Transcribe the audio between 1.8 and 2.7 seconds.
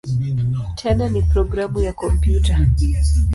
ya kompyuta.